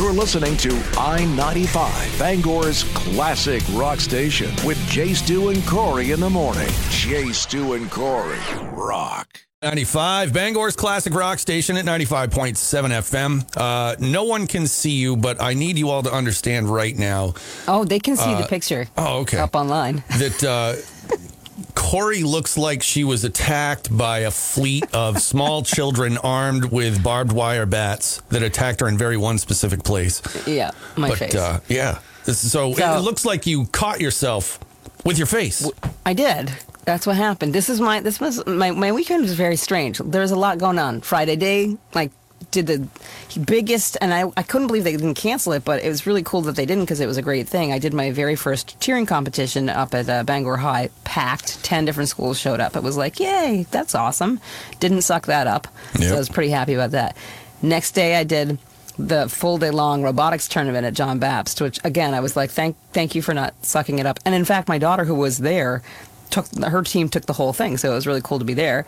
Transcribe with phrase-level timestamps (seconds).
[0.00, 6.20] You're listening to I 95, Bangor's classic rock station with Jay Stu and Corey in
[6.20, 6.70] the morning.
[6.88, 8.38] Jay Stu and Corey
[8.72, 9.28] rock.
[9.60, 13.44] 95, Bangor's classic rock station at 95.7 FM.
[13.54, 17.34] Uh, no one can see you, but I need you all to understand right now
[17.68, 19.36] Oh, they can see the picture oh, okay.
[19.36, 20.02] up online.
[20.16, 20.76] that uh,
[21.74, 27.32] Corey looks like she was attacked by a fleet of small children armed with barbed
[27.32, 30.22] wire bats that attacked her in very one specific place.
[30.46, 31.34] Yeah, my but face.
[31.34, 34.58] Uh, yeah, this is, so, So- it looks like you caught yourself
[35.04, 35.68] with your face.
[36.04, 36.52] I did.
[36.84, 37.52] That's what happened.
[37.54, 39.98] This is my this was my my weekend was very strange.
[39.98, 41.02] There was a lot going on.
[41.02, 42.10] Friday day, like
[42.50, 42.86] did the
[43.40, 46.42] biggest and I, I couldn't believe they didn't cancel it, but it was really cool
[46.42, 47.72] that they didn't because it was a great thing.
[47.72, 51.62] I did my very first cheering competition up at uh, Bangor High, packed.
[51.64, 52.76] 10 different schools showed up.
[52.76, 54.40] It was like, "Yay, that's awesome."
[54.80, 55.68] Didn't suck that up.
[55.98, 56.08] Yep.
[56.08, 57.16] So I was pretty happy about that.
[57.62, 58.58] Next day I did
[58.98, 62.76] the full day long robotics tournament at John Baptist, which again I was like, thank
[62.92, 64.18] thank you for not sucking it up.
[64.24, 65.82] And in fact, my daughter who was there
[66.30, 68.86] took her team took the whole thing, so it was really cool to be there.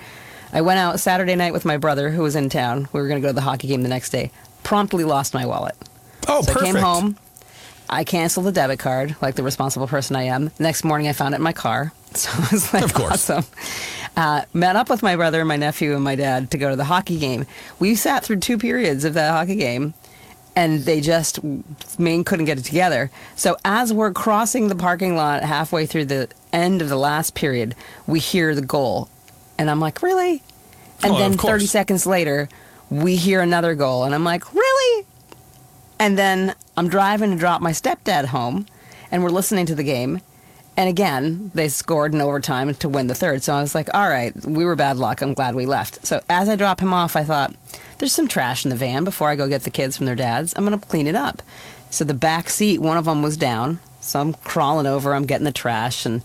[0.53, 2.89] I went out Saturday night with my brother who was in town.
[2.93, 4.31] We were going to go to the hockey game the next day.
[4.65, 5.77] Promptly lost my wallet.
[6.29, 6.59] oh, So perfect.
[6.63, 7.17] I came home.
[7.91, 10.51] I canceled the debit card, like the responsible person I am.
[10.59, 11.93] Next morning, I found it in my car.
[12.15, 13.31] So it was like Of course.
[13.31, 13.45] awesome.
[14.19, 16.85] Uh, met up with my brother, my nephew, and my dad to go to the
[16.85, 17.47] hockey game.
[17.79, 19.95] We sat through two periods of that hockey game,
[20.55, 21.39] and they just
[21.99, 23.11] Maine couldn't get it together.
[23.35, 27.75] So as we're crossing the parking lot halfway through the end of the last period,
[28.07, 29.09] we hear the goal,
[29.63, 30.43] and I'm like, really?
[31.03, 32.49] And Oh, then 30 seconds later,
[32.91, 35.07] we hear another goal, and I'm like, really?
[35.99, 38.67] And then I'm driving to drop my stepdad home,
[39.11, 40.21] and we're listening to the game.
[40.77, 43.43] And again, they scored in overtime to win the third.
[43.43, 45.21] So I was like, all right, we were bad luck.
[45.21, 46.07] I'm glad we left.
[46.07, 47.55] So as I drop him off, I thought,
[47.99, 50.55] there's some trash in the van before I go get the kids from their dads.
[50.57, 51.43] I'm going to clean it up.
[51.91, 53.81] So the back seat, one of them was down.
[54.01, 56.23] So I'm crawling over, I'm getting the trash, and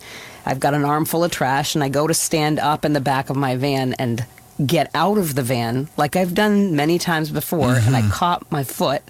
[0.47, 1.75] I've got an armful of trash.
[1.75, 4.25] And I go to stand up in the back of my van and
[4.65, 7.73] get out of the van, like I've done many times before.
[7.73, 8.11] And I mm-hmm.
[8.11, 9.03] caught my foot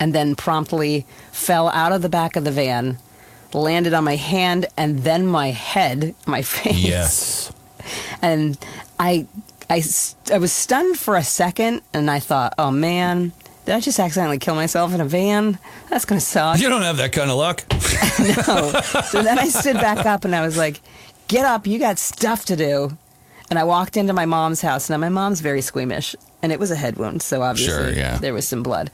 [0.00, 2.98] and then promptly fell out of the back of the van,
[3.52, 6.76] landed on my hand and then my head, my face.
[6.76, 7.52] Yes.
[8.22, 8.58] And
[8.98, 9.26] I
[9.68, 9.82] I
[10.32, 13.32] I was stunned for a second and I thought, oh man,
[13.64, 15.58] did I just accidentally kill myself in a van?
[15.88, 16.58] That's going to suck.
[16.58, 17.64] You don't have that kind of luck.
[18.18, 18.80] no.
[19.08, 20.80] So then I stood back up and I was like,
[21.28, 22.96] get up, you got stuff to do.
[23.50, 24.88] And I walked into my mom's house.
[24.90, 28.16] Now, my mom's very squeamish, and it was a head wound, so obviously Sure, yeah.
[28.18, 28.90] there was some blood.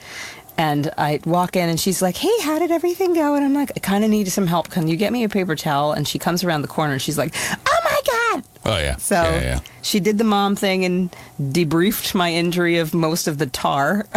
[0.58, 3.70] And I walk in, and she's like, "Hey, how did everything go?" And I'm like,
[3.76, 4.68] "I kind of need some help.
[4.68, 7.16] Can you get me a paper towel?" And she comes around the corner, and she's
[7.16, 7.34] like,
[7.66, 8.96] "Oh my god!" Oh, yeah.
[8.96, 9.60] So yeah, yeah.
[9.82, 14.06] she did the mom thing and debriefed my injury of most of the tar.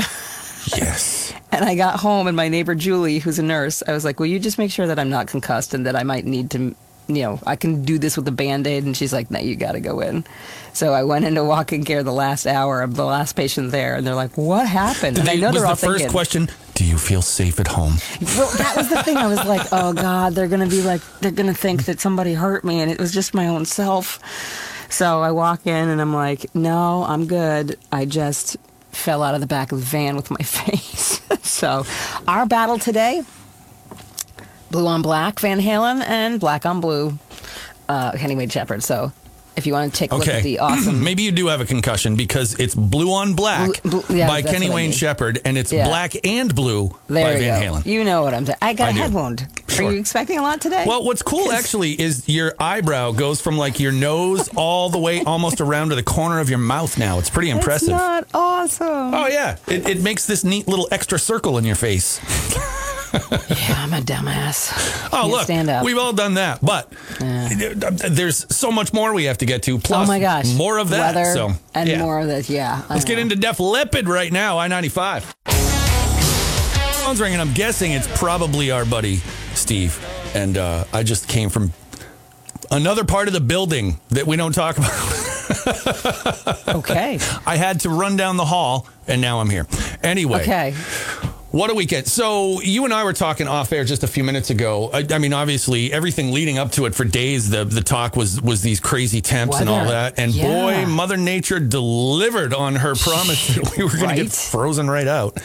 [0.67, 1.33] Yes.
[1.53, 4.25] And I got home, and my neighbor Julie, who's a nurse, I was like, "Will
[4.25, 6.73] you just make sure that I'm not concussed and that I might need to,
[7.07, 9.55] you know, I can do this with a band aid?" And she's like, "No, you
[9.55, 10.25] got to go in."
[10.73, 14.05] So I went into walking care the last hour of the last patient there, and
[14.07, 16.11] they're like, "What happened?" And I know was they're all the first thinking.
[16.11, 17.97] question, do you feel safe at home?
[18.35, 19.17] Well, that was the thing.
[19.17, 22.63] I was like, "Oh God, they're gonna be like, they're gonna think that somebody hurt
[22.63, 24.17] me, and it was just my own self."
[24.89, 27.77] So I walk in, and I'm like, "No, I'm good.
[27.91, 28.57] I just."
[28.93, 31.21] Fell out of the back of the van with my face.
[31.41, 31.85] so,
[32.27, 33.23] our battle today
[34.73, 37.17] blue on black Van Halen and black on blue
[37.87, 38.83] uh, Kenny Wayne Shepherd.
[38.83, 39.11] So
[39.55, 40.37] if you want to take a look Okay.
[40.37, 41.03] at the awesome.
[41.03, 44.41] Maybe you do have a concussion because it's Blue on Black Blue- blue- yeah, by
[44.41, 44.97] Kenny what I Wayne mean.
[44.97, 45.87] Shepherd, and it's Yeah.
[45.87, 47.77] Black and Blue there by Van go.
[47.79, 47.85] Halen.
[47.85, 48.57] You know what I'm saying.
[48.61, 48.99] I got I a do.
[48.99, 49.47] head wound.
[49.67, 49.87] Sure.
[49.87, 50.83] Are you expecting a lot today?
[50.87, 55.23] Well, what's cool actually is your eyebrow goes from like your nose all the way
[55.23, 57.17] almost around to the corner of your mouth now.
[57.17, 57.89] It's pretty impressive.
[57.89, 59.13] not awesome.
[59.13, 62.19] Oh yeah, it, it makes this neat little extra circle in your face.
[63.13, 64.71] Yeah, I'm a dumbass.
[65.07, 65.85] Oh Can't look, stand up.
[65.85, 69.77] we've all done that, but there's so much more we have to get to.
[69.77, 71.15] Plus, oh my gosh, more of that.
[71.15, 71.99] Weather so and yeah.
[71.99, 72.49] more of that.
[72.49, 73.21] Yeah, I Let's get know.
[73.21, 74.57] into Def Leppard right now.
[74.57, 75.23] I ninety five.
[77.03, 77.39] Phone's ringing.
[77.39, 79.17] I'm guessing it's probably our buddy
[79.53, 79.99] Steve,
[80.33, 81.71] and uh, I just came from
[82.71, 84.91] another part of the building that we don't talk about.
[86.75, 87.19] Okay.
[87.45, 89.67] I had to run down the hall, and now I'm here.
[90.01, 90.73] Anyway, Okay.
[91.53, 92.07] What a weekend.
[92.07, 94.89] So, you and I were talking off air just a few minutes ago.
[94.91, 98.41] I, I mean, obviously, everything leading up to it for days, the, the talk was
[98.41, 100.17] was these crazy temps and all that.
[100.17, 100.43] And Yeah.
[100.83, 105.07] boy, Mother Nature delivered on her promise that we were going to get frozen right
[105.07, 105.37] out.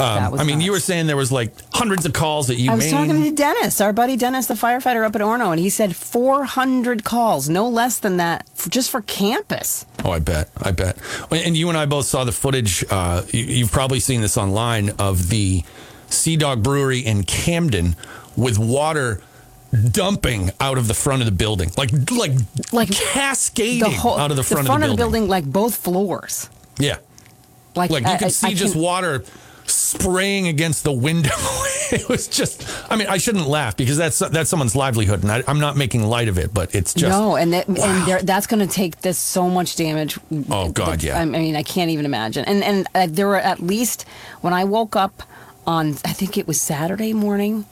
[0.00, 2.74] Um, I mean, you were saying there was like hundreds of calls that you I
[2.74, 2.90] was made.
[2.90, 7.04] talking to Dennis, our buddy Dennis, the firefighter up at Orono, and he said 400
[7.04, 9.86] calls, no less than that, f- just for campus.
[10.04, 10.48] Oh, I bet.
[10.56, 10.96] I bet.
[11.30, 12.84] And you and I both saw the footage.
[12.90, 15.62] Uh, you, you've probably seen this online of the
[16.08, 17.96] Sea Dog Brewery in Camden
[18.36, 19.20] with water
[19.90, 22.32] dumping out of the front of the building, like like
[22.72, 24.96] Like cascading The whole out of the front, of, the building.
[24.96, 26.48] building, like both floors.
[26.78, 26.98] Yeah,
[27.74, 29.24] Like, like you I- could I- see I just can- water
[29.66, 31.30] spraying against the window.
[31.92, 32.66] it was just.
[32.90, 36.02] I mean, I shouldn't laugh because that's that's someone's livelihood, and I, I'm not making
[36.04, 38.06] light of it, but it's just no, and that, Wow.
[38.08, 40.18] and that's going to take this so much damage.
[40.50, 41.18] Oh, God, yeah.
[41.20, 42.44] I mean, I can't even imagine.
[42.44, 44.04] And and uh, there were at least
[44.40, 45.22] when I woke up
[45.66, 47.64] on, I think it was Saturday morning.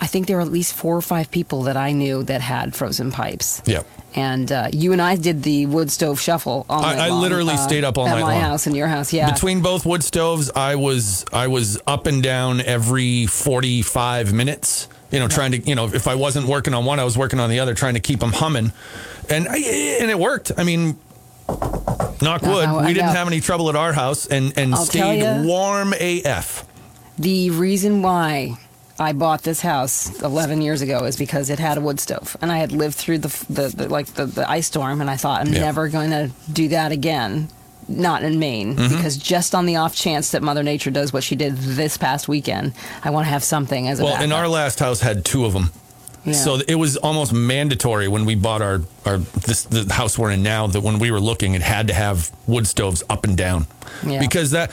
[0.00, 2.74] I think there were at least four or five people that I knew that had
[2.76, 3.62] frozen pipes.
[3.66, 3.84] Yep.
[4.14, 6.64] And uh, you and I did the wood stove shuffle.
[6.68, 8.40] All I- night I long, literally uh, stayed up all at night my long.
[8.40, 9.12] house and your house.
[9.12, 9.30] Yeah.
[9.30, 14.88] Between both wood stoves, I was I was up and down every 45 minutes.
[15.10, 17.38] You know, trying to you know if I wasn't working on one, I was working
[17.40, 18.72] on the other, trying to keep them humming,
[19.30, 20.52] and I, and it worked.
[20.58, 20.98] I mean,
[22.20, 24.84] knock No, wood, I we didn't have any trouble at our house, and and I'll
[24.84, 26.64] stayed warm AF.
[27.18, 28.58] The reason why
[29.00, 32.50] I bought this house 11 years ago is because it had a wood stove, and
[32.50, 35.40] I had lived through the the, the like the, the ice storm, and I thought
[35.42, 35.60] I'm Yeah.
[35.60, 37.48] never going to do that again.
[37.90, 38.96] Not in Maine, Mm-hmm.
[38.96, 42.28] because just on the off chance that Mother Nature does what she did this past
[42.28, 45.46] weekend, I want to have something as a Well, and our last house had two
[45.46, 45.70] of them.
[46.24, 46.34] Yeah.
[46.34, 50.42] So it was almost mandatory when we bought our, our this the house we're in
[50.42, 53.66] now that when we were looking it had to have wood stoves up and down.
[54.04, 54.18] Yeah.
[54.20, 54.70] Because that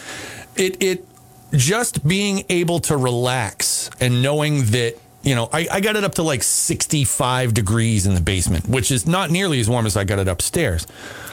[0.57, 1.06] it it
[1.54, 3.65] just being able to relax
[4.00, 8.14] and knowing that you know, I, I got it up to like 65 degrees in
[8.14, 10.86] the basement, which is not nearly as warm as I got it upstairs.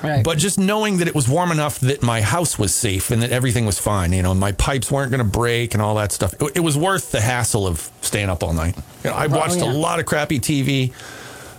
[0.02, 0.24] Right.
[0.24, 3.32] But just knowing that it was warm enough that my house was safe and that
[3.32, 6.32] everything was fine, you know, my pipes weren't going to break and all that stuff.
[6.40, 8.76] It, it was worth the hassle of staying up all night.
[9.04, 9.70] You know, I oh, watched yeah.
[9.70, 10.94] a lot of crappy TV.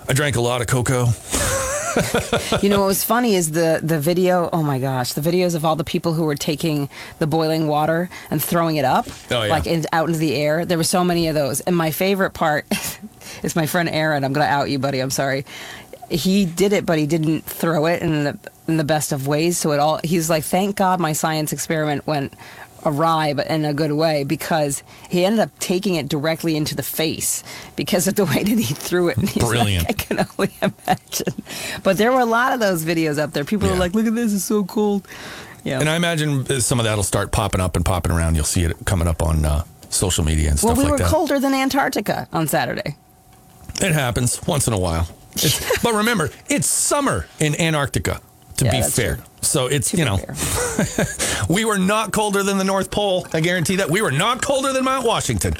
[0.09, 1.05] I drank a lot of cocoa.
[2.61, 4.49] you know what was funny is the the video.
[4.53, 8.09] Oh my gosh, the videos of all the people who were taking the boiling water
[8.29, 9.49] and throwing it up, Oh, yeah.
[9.49, 10.65] like in, out into the air.
[10.65, 12.65] There were so many of those, and my favorite part
[13.43, 14.23] is my friend Aaron.
[14.23, 14.99] I'm gonna out you, buddy.
[14.99, 15.45] I'm sorry.
[16.09, 18.37] He did it, but he didn't throw it in the
[18.67, 19.57] in the best of ways.
[19.57, 19.99] So it all.
[20.03, 22.33] He's like, thank God my science experiment went
[22.85, 26.83] awry, but in a good way, because he ended up taking it directly into the
[26.83, 27.43] face
[27.75, 29.17] because of the way that he threw it.
[29.17, 29.89] He's like, Brilliant.
[29.89, 31.33] I can only imagine.
[31.83, 33.43] But there were a lot of those videos up there.
[33.45, 33.75] People Yeah.
[33.75, 34.33] are like, "Look at this!
[34.33, 35.07] It's so cold."
[35.63, 35.79] Yeah.
[35.79, 38.35] And I imagine some of that'll start popping up and popping around.
[38.35, 41.03] You'll see it coming up on uh, social media and stuff well, we like that.
[41.03, 42.97] we were colder than Antarctica on Saturday.
[43.81, 45.07] It happens once in a while.
[45.81, 48.21] But remember, it's summer in Antarctica,
[48.57, 49.15] to Yeah, be fair.
[49.15, 49.25] true.
[49.41, 50.19] So it's, To you know,
[51.49, 53.27] we were not colder than the North Pole.
[53.33, 53.89] I guarantee that.
[53.91, 55.53] We were not colder than Mount Washington.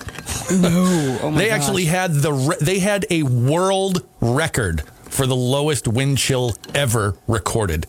[0.52, 1.60] no, oh my they gosh.
[1.62, 7.16] actually had the re- they had a world record for the lowest wind chill ever
[7.28, 7.86] recorded.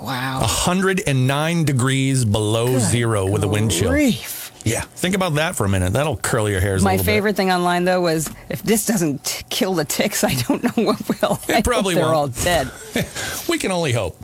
[0.00, 3.90] wow 109 degrees below zero with a wind chill.
[3.90, 4.47] Grief.
[4.64, 5.92] Yeah, think about that for a minute.
[5.94, 6.82] That'll curl your hairs.
[6.82, 7.10] a My little bit.
[7.12, 10.84] favorite thing online though was if this doesn't t- kill the ticks, I don't know
[10.84, 11.38] what will.
[11.48, 12.14] I hope probably they're won't.
[12.16, 12.70] all dead.
[13.48, 14.16] We can only hope.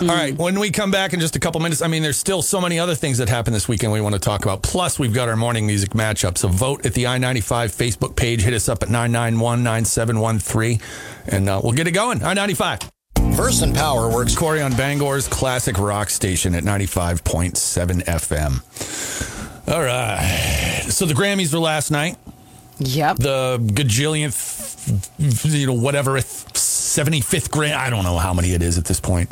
[0.00, 0.36] All right.
[0.36, 2.78] When we come back in just a couple minutes, I mean, there's still so many
[2.78, 4.62] other things that happened this weekend we want to talk about.
[4.62, 6.38] Plus, we've got our morning music matchup.
[6.38, 8.42] So vote at the I 95 Facebook page.
[8.42, 10.80] Hit us up at 991 9713,
[11.26, 12.22] and uh, we'll get it going.
[12.22, 12.80] I 95.
[13.18, 19.37] Versant Power works Corey on Bangor's classic rock station at 95.7 FM.
[19.68, 20.84] All right.
[20.88, 22.16] So the Grammys were last night.
[22.78, 23.16] Yep.
[23.18, 27.74] The gajillionth, you know, whatever, 75th Grammy.
[27.74, 29.30] I don't know how many it is at this point.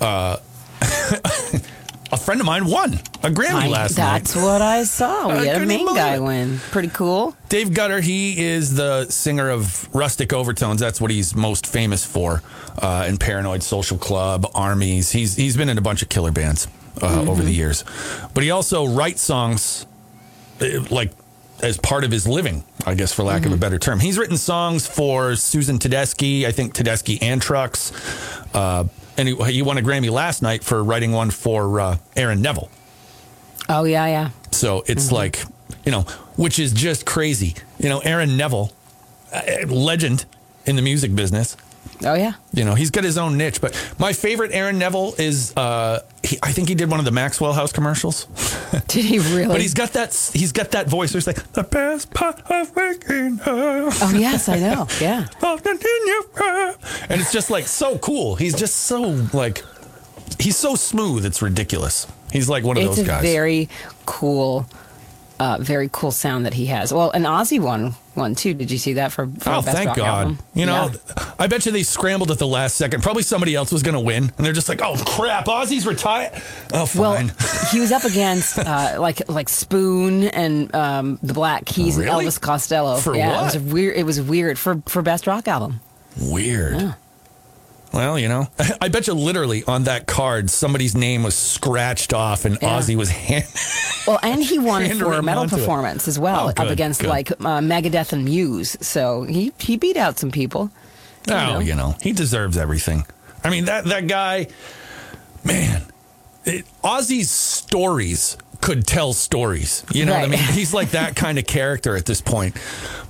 [0.00, 0.38] Uh,
[2.12, 4.18] a friend of mine won a Grammy I- last night.
[4.20, 5.38] that's what I saw.
[5.38, 6.58] We had a Maine guy win.
[6.70, 7.36] Pretty cool.
[7.50, 10.80] Dave Gutter, he is the singer of Rustic Overtones.
[10.80, 12.42] That's what he's most famous for.
[12.80, 15.10] Uh, in Paranoid Social Club, Armies.
[15.10, 16.68] He's he's been in a bunch of killer bands
[17.02, 17.84] uh, over the years,
[18.34, 19.86] but he also writes songs
[20.60, 21.12] uh, like
[21.60, 23.98] as part of his living, I guess, for lack of a better term.
[24.00, 27.92] He's written songs for Susan Tedeschi, I think Tedeschi and Trucks,
[28.54, 28.84] uh,
[29.16, 32.70] and he, he won a Grammy last night for writing one for uh, Aaron Neville.
[33.68, 34.30] Oh yeah, yeah.
[34.52, 35.42] So it's like,
[35.84, 36.02] you know,
[36.36, 37.54] which is just crazy.
[37.78, 38.72] You know, Aaron Neville,
[39.32, 40.24] uh, legend
[40.64, 41.56] in the music business.
[42.04, 42.34] Oh yeah.
[42.52, 43.60] You know, he's got his own niche.
[43.60, 47.10] But my favorite Aaron Neville is, uh, he, I think he did one of the
[47.10, 48.24] Maxwell House commercials.
[48.88, 49.46] Did he really?
[49.48, 52.74] But he's got that, he's got that voice where it's like the best part of
[52.76, 53.92] waking up.
[54.02, 54.86] Oh yes, I know.
[55.00, 55.26] Yeah.
[55.42, 57.06] Often in your breath.
[57.10, 58.36] And it's just like so cool.
[58.36, 59.00] He's just so
[59.32, 59.64] like,
[60.38, 61.24] he's so smooth.
[61.24, 62.06] It's ridiculous.
[62.32, 63.22] He's like one of it's those a guys.
[63.22, 63.68] very
[64.06, 64.66] cool
[65.40, 66.92] uh, very cool sound that he has.
[66.92, 68.54] Well, an Ozzy one, one too.
[68.54, 69.26] Did you see that for?
[69.38, 70.06] for Oh, thank God.
[70.28, 70.38] Album?
[70.54, 71.34] You know, Yeah.
[71.38, 73.02] I bet you they scrambled at the last second.
[73.02, 74.32] Probably somebody else was going to win.
[74.36, 76.32] And they're just like, oh, crap, Ozzy's retired.
[76.72, 77.28] Oh, fine.
[77.28, 77.30] Well,
[77.70, 82.08] he was up against uh, like like Spoon and um, the Black Keys Really?
[82.10, 82.96] and Elvis Costello.
[82.96, 83.54] For yeah, what?
[83.54, 83.96] it was weird.
[83.96, 85.80] It was weird for for Best Rock Album.
[86.20, 86.94] Weird.
[87.92, 88.48] Well, you know,
[88.80, 92.78] I bet you literally on that card, somebody's name was scratched off and Yeah.
[92.78, 93.46] Ozzy was hand.
[94.06, 95.58] Well, and he won Handwritten for metal onto it.
[95.60, 97.08] performance as well, Oh, up against good.
[97.10, 98.76] like uh, Megadeth and Muse.
[98.80, 100.70] So he he beat out some people.
[101.28, 101.58] Oh, know.
[101.60, 103.04] you know, he deserves everything.
[103.44, 104.48] I mean, that that guy,
[105.44, 105.82] man,
[106.44, 109.84] it, Ozzy's stories could tell stories.
[109.92, 110.38] You know what I mean?
[110.52, 112.56] He's like that kind of character at this point.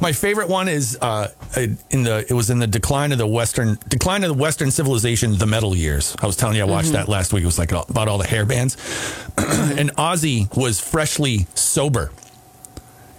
[0.00, 3.78] My favorite one is uh, in the it was in the decline of the western
[3.88, 6.16] decline of the western civilization, the metal years.
[6.20, 7.42] I was telling you I watched that last week.
[7.42, 8.76] It was like about all the hair bands,
[9.36, 12.10] and Ozzy was freshly sober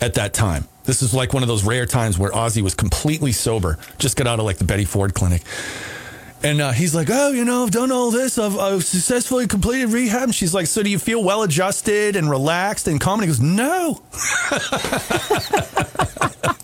[0.01, 0.67] at that time.
[0.83, 4.27] This is like one of those rare times where Ozzy was completely sober, just got
[4.27, 5.43] out of like the Betty Ford clinic.
[6.41, 8.37] And uh, he's like, oh, you know, I've done all this.
[8.37, 10.23] I've, I've successfully completed rehab.
[10.23, 13.19] And she's like, so do you feel well adjusted and relaxed and calm?
[13.19, 14.01] And he goes, no.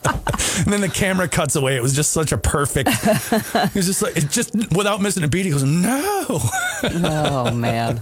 [0.57, 1.75] and then the camera cuts away.
[1.75, 2.89] It was just such a perfect.
[2.89, 5.45] it was just like, it just without missing a beat.
[5.45, 6.25] He goes, no.
[6.83, 8.01] Oh man,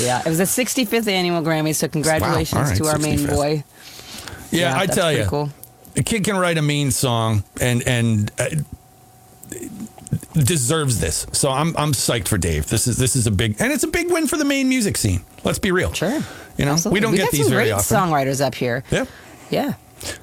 [0.00, 0.20] yeah.
[0.20, 3.64] It was the 65th annual Grammys, so congratulations All right, to our Maine boy.
[4.50, 5.50] Yeah, I tell you, cool.
[5.96, 8.46] a kid can write a mean song and and uh,
[10.34, 11.26] deserves this.
[11.32, 12.68] So I'm I'm psyched for Dave.
[12.68, 14.96] This is this is a big and it's a big win for the Maine music
[14.96, 15.20] scene.
[15.44, 15.92] Let's be real.
[15.92, 16.10] Sure,
[16.58, 16.96] You know, Absolutely.
[16.96, 17.96] we don't we get these very often.
[17.96, 18.82] songwriters up here.
[18.90, 19.06] Yeah.
[19.50, 19.74] Yeah.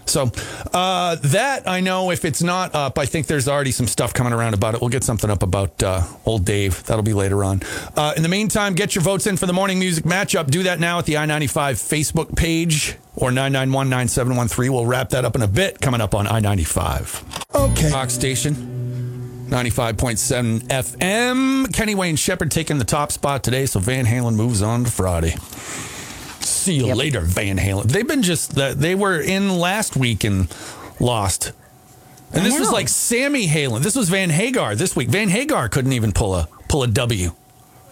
[0.09, 0.31] So
[0.73, 4.33] uh, that I know if it's not up, I think there's already some stuff coming
[4.33, 4.81] around about it.
[4.81, 6.83] We'll get something up about uh, old Dave.
[6.85, 7.61] That'll be later on.
[7.95, 10.49] Uh, in the meantime, get your votes in for the morning music matchup.
[10.49, 14.73] Do that now at the I 95 Facebook page or 991 9713.
[14.73, 17.45] We'll wrap that up in a bit coming up on I 95.
[17.55, 17.91] Okay.
[17.91, 18.75] Rock Station.
[19.49, 21.73] 95.7 FM.
[21.73, 25.35] Kenny Wayne Shepherd taking the top spot today, so Van Halen moves on to Friday.
[26.67, 26.97] See you Yep.
[26.97, 27.85] later, Van Halen.
[27.85, 30.47] They've been just they were in last week and
[30.99, 31.53] lost.
[32.33, 33.81] And I this was like Sammy Halen.
[33.83, 35.07] This was Van Hagar this week.
[35.07, 37.31] Van Hagar couldn't even pull a pull a W.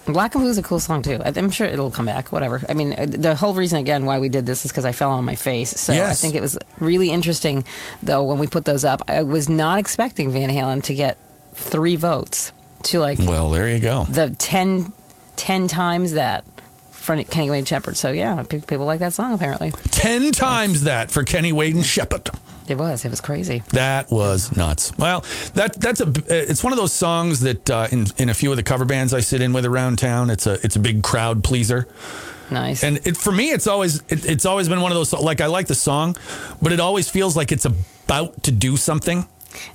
[0.08, 1.20] Black and Blue is a cool song too.
[1.24, 2.32] I'm sure it'll come back.
[2.34, 2.62] Whatever.
[2.70, 5.24] I mean, the whole reason again why we did this is because I fell on
[5.26, 5.72] my face.
[5.72, 7.64] So I think it was really interesting,
[8.04, 9.02] though, when we put those up.
[9.08, 11.18] I was not expecting Van Halen to get
[11.54, 12.52] three votes
[12.84, 14.04] to like Well, there you go.
[14.04, 14.92] the 10,
[15.38, 16.44] 10 times that
[17.06, 17.96] for Kenny Wayne Shepherd.
[17.96, 19.72] So yeah, people like that song apparently.
[19.92, 22.30] Ten times that for Kenny Wayne Shepherd.
[22.68, 23.06] It was.
[23.06, 23.62] It was crazy.
[23.70, 24.92] That was nuts.
[24.98, 28.50] Well, that that's a it's one of those songs that uh, in in a few
[28.52, 31.04] of the cover bands I sit in with around town, it's a it's a big
[31.04, 31.88] crowd pleaser.
[32.50, 32.84] Nice.
[32.84, 35.46] And it, for me, it's always it, it's always been one of those like I
[35.46, 36.16] like the song,
[36.62, 39.28] but it always feels like it's about to do something.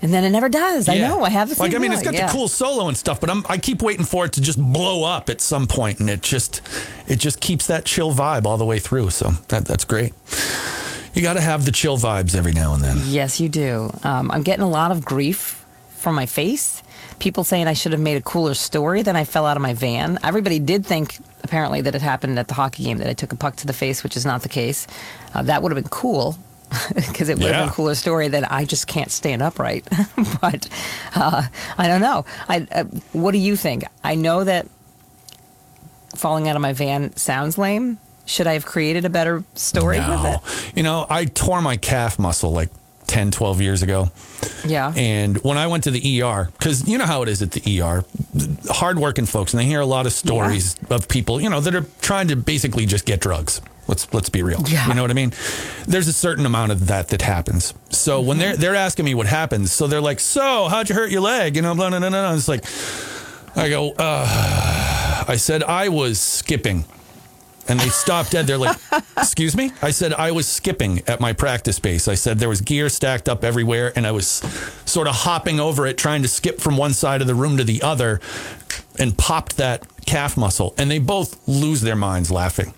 [0.03, 0.89] And then it never does.
[0.89, 1.23] I know.
[1.23, 2.27] I have like I mean, it's got yeah.
[2.27, 5.05] the cool solo and stuff, but I'm I keep waiting for it to just blow
[5.05, 6.63] up at some point, and it just
[7.07, 9.11] it just keeps that chill vibe all the way through.
[9.11, 10.13] So that that's great.
[11.15, 12.99] You got to have the chill vibes every now and then.
[13.07, 13.91] Yes, you do.
[14.05, 16.83] Um, I'm getting a lot of grief from my face.
[17.19, 19.75] People saying I should have made a cooler story than I fell out of my
[19.75, 20.19] van.
[20.23, 23.37] Everybody did think, apparently, that it happened at the hockey game, that I took a
[23.37, 24.87] puck to the face, which is not the case.
[25.35, 26.39] Uh, that would have been cool
[26.95, 29.87] because it would have been a cooler story that I just can't stand upright.
[30.41, 30.69] but
[31.15, 31.43] uh,
[31.79, 32.25] I don't know.
[32.49, 33.85] I, uh, what do you think?
[34.05, 34.69] I know that
[36.15, 37.99] falling out of my van sounds lame.
[38.27, 40.43] Should I have created a better story with No.
[40.75, 42.69] You know, I tore my calf muscle like
[43.11, 44.11] 10, 12 years ago.
[44.65, 44.93] Yeah.
[44.95, 47.81] And when I went to the ER, because you know how it is at the
[47.81, 48.05] ER,
[48.69, 51.87] hardworking folks, and they hear a lot of stories of people, you know, that are
[52.01, 53.61] trying to basically just get drugs.
[53.91, 54.63] Let's let's be real.
[54.69, 54.87] Yeah.
[54.87, 55.33] You know what I mean?
[55.85, 57.75] There's a certain amount of that that happens.
[57.89, 61.11] So when they're they're asking me what happens, so they're like, "So how'd you hurt
[61.11, 62.09] your leg?" You know, blah blah blah.
[62.09, 62.35] blah.
[62.35, 62.65] It's like,
[63.57, 66.85] I go, uh, I said I was skipping.
[67.69, 68.47] And they stopped dead.
[68.47, 68.77] They're like,
[69.19, 72.07] "Excuse me?" I said I was skipping at my practice space.
[72.07, 74.27] I said there was gear stacked up everywhere, and I was
[74.87, 77.65] sort of hopping over it, trying to skip from one side of the room to
[77.65, 78.21] the other,
[79.01, 80.75] and popped that calf muscle.
[80.79, 82.73] And they both lose their minds laughing.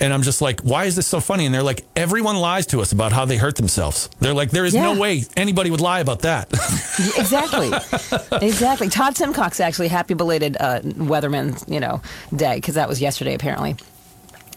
[0.00, 2.80] And I'm just like, "Why is this so funny?" And they're like, "Everyone lies to
[2.80, 6.00] us about how they hurt themselves." They're like, "There is no way anybody would lie
[6.00, 6.50] about that."
[7.16, 7.70] exactly,
[8.46, 8.88] exactly.
[8.88, 12.00] Todd Simcox actually happy belated uh, Weatherman, you know,
[12.34, 13.76] day because that was yesterday apparently.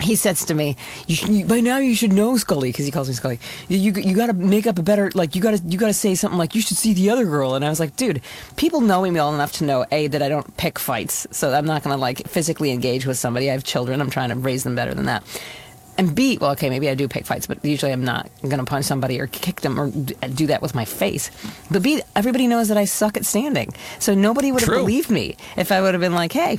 [0.02, 0.76] He says to me,
[1.08, 3.40] you should, you, "By now you should know Scully," because he calls me Scully.
[3.70, 5.88] You you, you got to make up a better like you got to you got
[5.88, 7.56] to say something like you should see the other girl.
[7.56, 8.22] And I was like, dude,
[8.56, 11.66] people know me well enough to know a that I don't pick fights, so I'm
[11.66, 13.50] not gonna like physically engage with somebody.
[13.50, 14.02] I have children.
[14.02, 15.24] I'm trying to raise them better than that.
[15.96, 18.64] and B, well, okay, maybe I do pick fights, but usually I'm not going to
[18.64, 21.30] punch somebody or kick them or do that with my face.
[21.70, 23.72] But B, everybody knows that I suck at standing.
[24.00, 26.58] So nobody would have believed me if I would have been like, hey,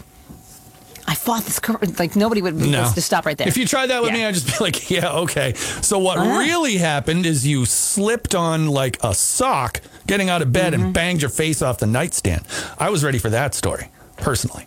[1.07, 1.59] I fought this.
[1.59, 1.79] Cur-.
[1.99, 2.81] Like, nobody would No.
[2.83, 3.47] let's just stop right there.
[3.49, 4.17] If you tried that with Yeah.
[4.19, 5.55] me, I'd just be like, yeah, okay.
[5.83, 6.39] So what Uh-huh.
[6.39, 10.85] really happened is you slipped on like a sock getting out of bed Mm-hmm.
[10.85, 12.45] and banged your face off the nightstand.
[12.79, 14.67] I was ready for that story, personally.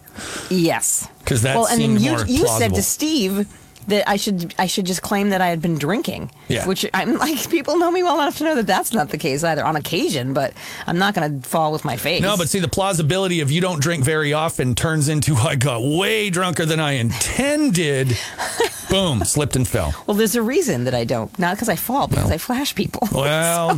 [0.49, 3.47] Yes, because that well, and then you you said to Steve
[3.87, 6.31] that I should I should just claim that I had been drinking.
[6.47, 6.67] Yeah.
[6.67, 9.43] Which I'm like people know me well enough to know that that's not the case
[9.43, 10.53] either on occasion, but
[10.85, 12.21] I'm not going to fall with my face.
[12.21, 15.81] No, but see, the plausibility of you don't drink very often turns into I got
[15.81, 18.17] way drunker than I intended.
[18.89, 19.93] Boom, slipped and fell.
[20.07, 21.37] well, there's a reason that I don't.
[21.37, 23.05] Not because I fall, because I flash people.
[23.11, 23.75] Well,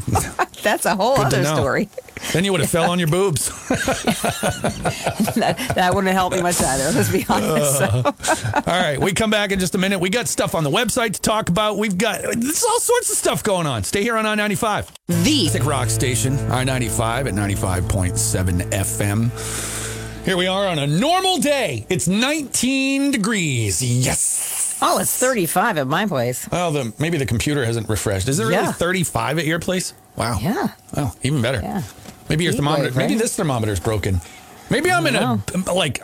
[0.61, 1.89] that's a whole other story.
[2.31, 3.47] then you would have fell on your boobs.
[3.69, 6.91] that, that wouldn't help me much either.
[6.91, 7.77] Let's be honest.
[7.79, 9.98] So- All right, we come back in just a minute.
[9.99, 11.77] We got stuff on the website to talk about.
[11.77, 13.83] We've got there's all sorts of stuff going on.
[13.83, 14.91] Stay here on I ninety five.
[15.07, 20.25] the Classic rock station, I 95 at 95.7 FM.
[20.25, 21.85] Here we are on a normal day.
[21.89, 23.81] It's 19 degrees.
[23.81, 24.77] Yes.
[24.81, 26.47] oh, it's 35 at my place.
[26.51, 28.27] Well, the, maybe the computer hasn't refreshed.
[28.27, 28.71] Is it really Yeah.
[28.71, 29.93] 35 at your place?
[30.15, 30.37] Wow.
[30.41, 30.67] Yeah.
[30.95, 31.61] Oh, even better.
[31.61, 31.81] Yeah.
[32.29, 33.21] Maybe your Heat thermometer, wave, maybe right?
[33.21, 34.21] this thermometer's broken.
[34.69, 35.39] Maybe I'm in a,
[35.73, 36.03] like,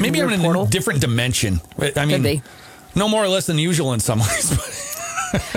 [0.00, 0.64] maybe I'm in portal?
[0.64, 1.60] a different dimension.
[1.96, 2.42] I mean, be.
[2.94, 4.86] No more or less than usual in some ways.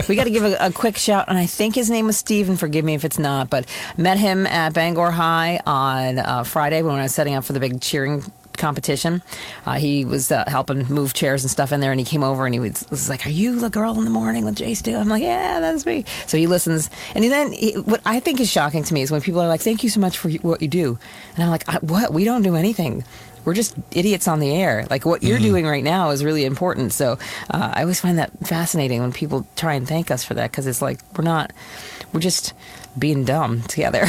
[0.10, 2.58] We got to give a, a quick shout, and I think his name was Steven.
[2.58, 3.66] Forgive me if it's not, but
[3.98, 7.60] met him at Bangor High on uh, Friday when I was setting up for the
[7.60, 8.24] big cheering
[8.58, 9.22] competition.
[9.66, 12.46] Uh, he was uh, helping move chairs and stuff in there, and he came over
[12.46, 14.96] and he was, was like, "Are you the girl in the morning with Jay Stu?"
[14.96, 18.40] I'm like, "Yeah, that's me." So he listens, and he then he, what I think
[18.40, 20.62] is shocking to me is when people are like, "Thank you so much for what
[20.62, 21.00] you do,"
[21.36, 22.14] and I'm like, "What?
[22.14, 23.04] We don't do anything."
[23.46, 24.86] We're just idiots on the air.
[24.90, 26.94] Like what you're doing right now is really important.
[26.94, 27.18] So
[27.50, 30.68] uh, I always find that fascinating when people try and thank us for that because
[30.68, 31.52] it's like we're not,
[32.14, 32.54] we're just
[32.98, 34.06] being dumb together.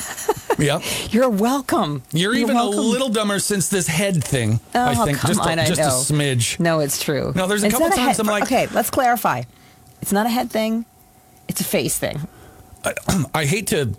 [0.58, 0.80] yeah.
[1.10, 2.02] you're welcome.
[2.12, 2.78] You're, even welcome.
[2.78, 4.60] a little dumber since this head thing.
[4.74, 6.58] Oh, I think come just, on, a, I just a smidge.
[6.58, 7.32] No, it's true.
[7.36, 9.42] No, there's a It's couple times I'm like- okay, let's clarify.
[10.00, 10.84] It's not a head thing.
[11.48, 12.20] It's a face thing.
[13.34, 13.94] I hate to,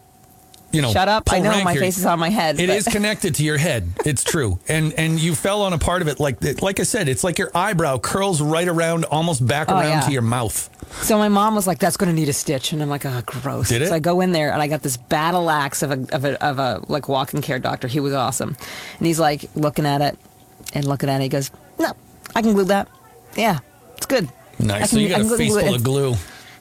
[0.73, 1.31] you know, Shut up.
[1.31, 1.81] I know my here.
[1.81, 2.59] face is on my head.
[2.59, 3.89] It but- is connected to your head.
[4.05, 6.19] It's true, and and you fell on a part of it.
[6.19, 9.89] Like like I said, it's like your eyebrow curls right around, almost back Oh, around
[9.89, 10.01] yeah.
[10.01, 10.69] to your mouth.
[11.03, 13.21] So my mom was like, "That's going to need a stitch," and I'm like, "Oh,
[13.25, 13.87] gross." Did it?
[13.87, 16.43] So I go in there and I got this battle axe of a of a
[16.43, 17.87] of a like walking care doctor.
[17.87, 18.55] He was awesome,
[18.97, 20.17] and he's like looking at it
[20.73, 21.23] and looking at it.
[21.23, 21.93] He goes, "No,
[22.35, 22.87] I can glue that.
[23.37, 23.59] Yeah,
[23.97, 24.27] it's good."
[24.59, 24.91] Nice.
[24.91, 26.15] So you got a can face full of glue.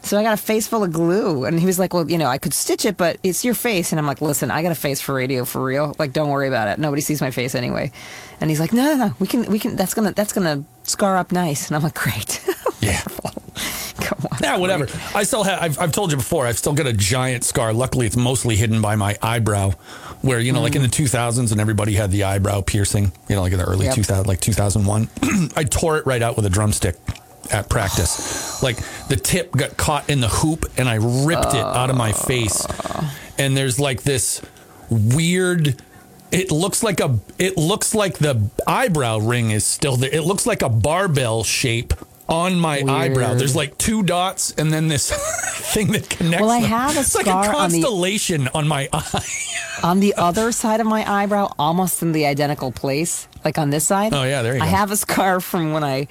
[0.04, 2.26] So I got a face full of glue, and he was like, "Well, you know,
[2.26, 4.76] I could stitch it, but it's your face." And I'm like, "Listen, I got a
[4.76, 5.94] face for radio for real.
[5.98, 6.78] Like, don't worry about it.
[6.78, 7.92] Nobody sees my face anyway."
[8.40, 9.14] And he's like, "No, no, no.
[9.20, 9.76] We can, we can.
[9.76, 12.44] That's gonna, that's gonna scar up nice." And I'm like, "Great,
[12.80, 13.00] Yeah.
[14.00, 14.88] come on." Yeah, whatever.
[15.14, 15.62] I still have.
[15.62, 16.46] I've, I've told you before.
[16.46, 17.72] I've still got a giant scar.
[17.72, 19.70] Luckily, it's mostly hidden by my eyebrow.
[20.22, 21.06] Where you know, like in the mm.
[21.06, 23.12] 2000s, and everybody had the eyebrow piercing.
[23.28, 23.94] You know, like in the early Yep.
[23.94, 25.08] 2000, like 2001.
[25.56, 26.96] I tore it right out with a drumstick
[27.52, 28.62] at practice.
[28.62, 28.76] like
[29.08, 32.66] the tip got caught in the hoop, and I ripped it out of my face.
[33.38, 34.40] And there's like this
[34.90, 35.80] weird.
[36.30, 37.18] It looks like a.
[37.38, 40.10] It looks like the eyebrow ring is still there.
[40.14, 41.92] It looks like a barbell shape
[42.28, 43.34] on my eyebrow.
[43.34, 45.10] There's like two dots and then this
[45.74, 46.40] thing that connects.
[46.40, 46.70] Well, I them.
[46.70, 49.26] have a it's like a scar on the- constellation on, my eye.
[49.82, 53.86] on the other side of my eyebrow, almost in the identical place, like on this
[53.86, 54.14] side.
[54.14, 54.72] Oh, yeah, there you I go.
[54.72, 56.08] I have a scar from when I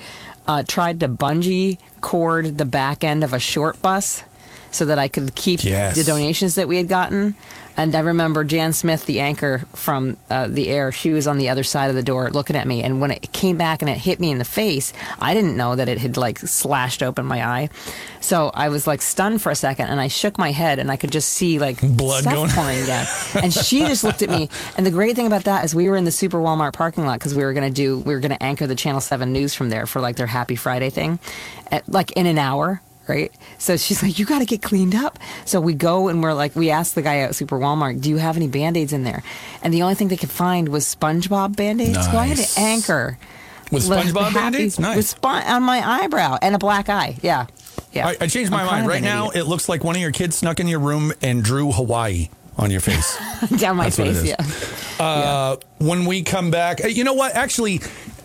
[0.48, 4.24] uh, tried to bungee cord the back end of a short bus
[4.72, 5.96] so that I could keep Yes.
[5.96, 7.36] the donations that we had gotten.
[7.78, 11.50] And I remember Jan Smith, the anchor from uh, the air, she was on the
[11.50, 12.84] other side of the door looking at me.
[12.84, 15.76] And when it came back and it hit me in the face, I didn't know
[15.76, 17.70] that it had like slashed open my eye.
[18.20, 20.96] So I was like stunned for a second and I shook my head and I
[20.98, 23.06] could just see like Blood going- pouring down.
[23.42, 24.50] And she just looked at me.
[24.78, 27.20] And the great thing about that is we were in the Super Walmart parking lot
[27.20, 29.54] because we were going to do, we were going to anchor the Channel 7 news
[29.56, 31.20] from there for like their Happy Friday thing,
[31.72, 32.82] at, like in an hour.
[33.12, 33.32] Right.
[33.58, 35.20] So she's like, you got to get cleaned up.
[35.46, 38.18] So we go and we're like, we asked the guy at Super Walmart, do you
[38.18, 39.22] have any band aids in there?
[39.62, 42.04] And the only thing they could find was SpongeBob band aids.
[42.06, 42.56] So I had Nice.
[42.56, 43.18] to anchor.
[43.72, 44.80] With SpongeBob band-aids?
[44.80, 44.98] Nice.
[44.98, 47.16] With spon- on my eyebrow and a black eye.
[47.22, 47.48] Yeah.
[47.94, 48.08] Yeah.
[48.08, 48.88] I, I changed my I'm mind.
[48.88, 49.46] Right now, idiot.
[49.46, 52.70] it looks like one of your kids snuck in your room and drew Hawaii on
[52.70, 53.18] your face.
[53.58, 54.24] down my That's face.
[54.26, 55.04] Yeah.
[55.06, 57.34] Uh, when we come back, uh, you know what?
[57.34, 57.80] Actually,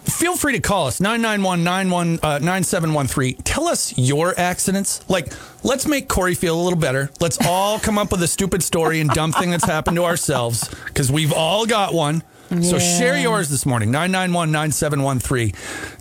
[0.07, 3.37] feel free to call us 991 uh, 9713.
[3.43, 5.09] Tell us your accidents.
[5.09, 7.11] Like, let's make Corey feel a little better.
[7.21, 10.69] Let's all come up with a stupid story and dumb thing that's happened to ourselves
[10.87, 12.23] because we've all got one.
[12.63, 15.53] So share yours this morning 991 9713.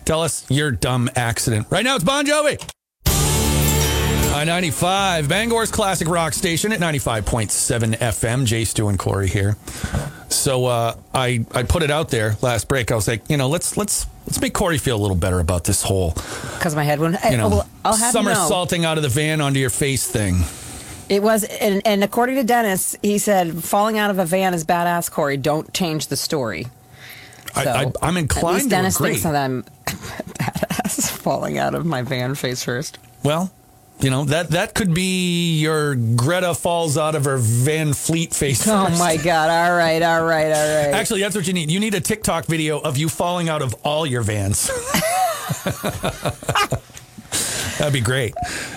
[0.04, 1.66] Tell us your dumb accident.
[1.70, 2.75] Right now, it's Bon Jovi.
[4.36, 8.44] I-95, Bangor's classic rock station at 95.7 FM.
[8.44, 9.56] Jay Stu and Corey here.
[10.28, 12.92] So uh, I I put it out there last break.
[12.92, 15.64] I was like, you know, let's let's let's make Corey feel a little better about
[15.64, 16.10] this whole,
[16.58, 17.16] Because my head went.
[17.30, 20.40] you know, well, I'll have somersaulting out of the van onto your face thing.
[21.08, 24.64] It was, and, and according to Dennis, he said falling out of a van is
[24.64, 25.10] badass.
[25.10, 26.66] Corey, don't change the story.
[27.54, 29.10] I, So, I, I'm At inclined least to Dennis agree.
[29.10, 32.98] thinks that I'm badass falling out of my van face first.
[33.22, 33.52] Well,
[34.00, 38.66] you know that that could be your Greta falls out of her Van Fleet face.
[38.68, 38.98] Oh first.
[38.98, 39.50] my god!
[39.50, 40.94] All right, all right, all right.
[40.94, 41.70] Actually, that's what you need.
[41.70, 44.70] You need a TikTok video of you falling out of all your vans.
[47.78, 48.34] That'd be great.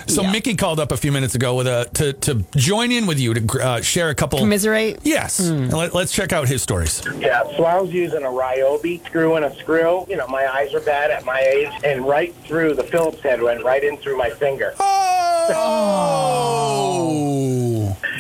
[0.08, 0.32] So Yeah.
[0.32, 3.34] Mickey called up a few minutes ago with a to to join in with you
[3.34, 4.40] to uh, share a couple.
[4.40, 5.00] Commiserate.
[5.04, 5.40] Yes.
[5.40, 7.02] And Let, us check out his stories.
[7.18, 10.06] Yeah, so I was using a Ryobi screw and a screw.
[10.10, 13.42] You know, my eyes are bad at my age, and right through the Phillips head
[13.42, 14.74] went right in through my finger.
[14.80, 16.76] Oh.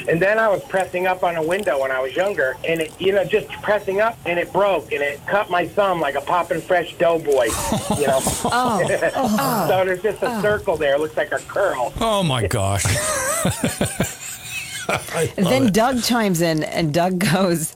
[0.09, 2.99] And then I was pressing up on a window when I was younger, and it,
[2.99, 6.21] you know, just pressing up, and it broke, and it cut my thumb like a
[6.21, 7.49] poppin' fresh doughboy.
[7.97, 10.95] You know, Oh, so there's just a circle there.
[10.95, 11.93] It looks like a curl.
[11.99, 12.85] Oh my gosh.
[15.37, 17.75] And then Doug chimes in, and Doug goes,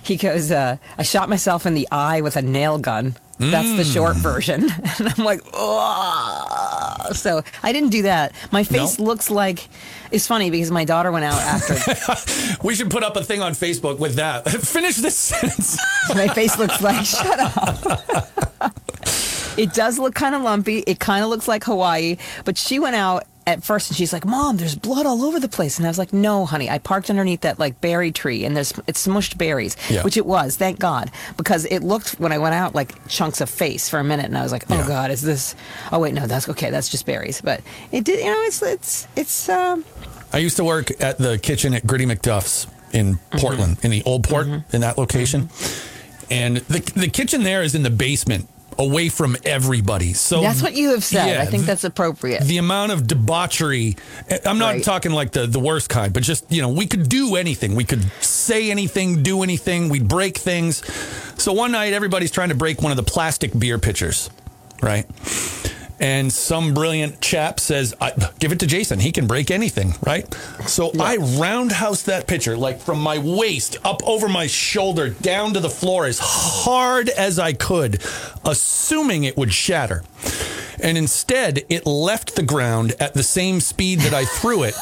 [0.00, 3.16] he goes, uh, I shot myself in the eye with a nail gun.
[3.38, 4.20] That's the short mm.
[4.20, 4.68] version.
[4.98, 7.08] And I'm like, oh.
[7.12, 8.34] So I didn't do that.
[8.52, 9.04] My face No?
[9.06, 9.68] looks like,
[10.10, 12.58] it's funny because my daughter went out after.
[12.62, 14.48] We should put up a thing on Facebook with that.
[14.50, 15.78] Finish this sentence.
[16.14, 18.72] my face looks like, shut up.
[19.58, 20.78] it does look kind of lumpy.
[20.86, 22.18] It kind of looks like Hawaii.
[22.44, 25.48] But she went out at first and she's like, Mom, there's blood all over the
[25.48, 25.78] place.
[25.78, 26.70] And I was like, No, honey.
[26.70, 30.02] I parked underneath that like berry tree and there's it's smushed berries, Yeah.
[30.04, 31.10] which it was, thank God.
[31.36, 34.38] Because it looked when I went out like chunks of face for a minute and
[34.38, 34.86] I was like, Oh Yeah.
[34.88, 35.54] God, is this
[35.90, 37.40] oh wait, no, that's okay, that's just berries.
[37.40, 39.84] But it did you know, it's it's it's um
[40.32, 43.38] I used to work at the kitchen at Gritty McDuff's in Mm-hmm.
[43.38, 45.48] Portland, in the old port, in that location.
[46.30, 50.12] And the the kitchen there is in the basement, away from everybody.
[50.12, 51.26] So that's what you have said.
[51.26, 52.42] Yeah, I think that's appropriate.
[52.44, 53.96] the amount of debauchery.
[54.44, 54.84] I'm not Right.
[54.84, 57.74] talking like the, the worst kind, but just, you know, we could do anything.
[57.74, 59.88] We could say anything, do anything.
[59.88, 60.82] We'd break things.
[61.40, 64.30] So one night, everybody's trying to break one of the plastic beer pitchers,
[64.82, 65.06] right?
[66.02, 68.10] And some brilliant chap says, I,
[68.40, 68.98] give it to Jason.
[68.98, 70.26] He can break anything, right?
[70.66, 75.60] So I roundhouse that pitcher, like from my waist up over my shoulder down to
[75.60, 78.02] the floor as hard as I could,
[78.44, 80.02] assuming it would shatter.
[80.82, 84.74] And instead, it left the ground at the same speed that I threw it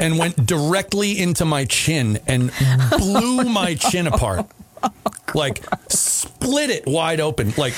[0.00, 2.50] and went directly into my chin and
[2.98, 4.46] blew my chin apart.
[5.34, 7.52] Like split it wide open.
[7.56, 7.74] Like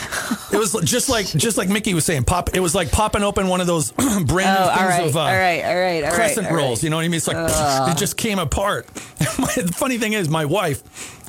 [0.53, 3.49] it was just like just like Mickey was saying, pop it was like popping open
[3.49, 6.03] one of those brand new Oh, all things right, of uh, all right, all right,
[6.05, 6.63] all right, crescent all right.
[6.63, 6.85] rolls.
[6.85, 7.17] You know what I mean?
[7.17, 7.37] It's like
[7.93, 8.87] it just came apart.
[8.95, 10.83] the funny thing is, my wife,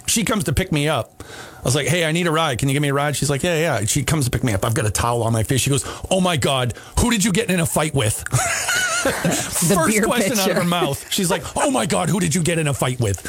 [0.08, 1.24] she comes to pick me up.
[1.60, 2.58] I was like, "Hey, I need a ride.
[2.60, 4.54] Can you give me a ride?" She's like, "Yeah, yeah." She comes to pick me
[4.54, 4.66] up.
[4.66, 5.62] I've got a towel on my face.
[5.62, 8.24] She goes, "Oh my god, who did you get in a fight with?"
[9.02, 11.12] First question out of her mouth.
[11.12, 13.20] She's like, "Oh my god, who did you get in a fight with?"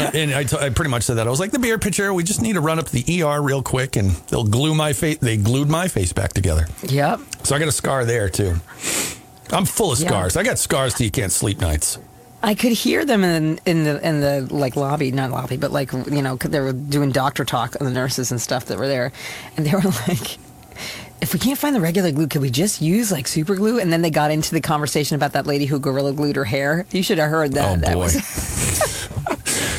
[0.14, 1.26] And I, t- I pretty much said that.
[1.26, 2.12] I was like, "The beer pitcher.
[2.14, 4.92] We just need to run up to the ER real quick, and they'll glue my
[4.92, 5.18] face.
[5.18, 7.20] They glued my face back together." Yep.
[7.44, 8.56] So I got a scar there too.
[9.50, 10.08] I'm full of Yeah.
[10.08, 10.36] scars.
[10.36, 11.98] I got scars till you can't sleep nights.
[12.42, 15.92] I could hear them in in the in the like lobby, not lobby, but like
[15.92, 19.12] you know, they were doing doctor talk, on the nurses and stuff that were there,
[19.56, 20.38] and they were like,
[21.20, 23.92] "If we can't find the regular glue, could we just use like super glue?" And
[23.92, 26.86] then they got into the conversation about that lady who gorilla glued her hair.
[26.92, 27.78] You should have heard that.
[27.78, 28.00] Oh, That boy.
[28.00, 28.95] was-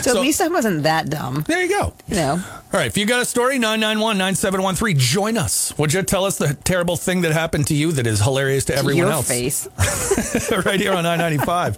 [0.02, 1.94] so, So- at least I wasn't that dumb, There you go.
[2.08, 2.32] you know.
[2.74, 2.88] All right.
[2.88, 5.74] If you got a story, 991 9713, join us.
[5.78, 8.76] Would you tell us the terrible thing that happened to you that is hilarious to
[8.76, 9.28] everyone Your else?
[9.28, 9.68] face.
[10.66, 11.78] right here on 995.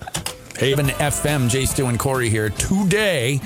[0.57, 3.39] Haven FM, Jay Stu and Corey here today.